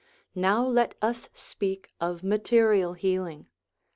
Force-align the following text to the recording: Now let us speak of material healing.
Now 0.33 0.65
let 0.65 0.95
us 0.99 1.29
speak 1.31 1.91
of 2.01 2.23
material 2.23 2.93
healing. 2.93 3.45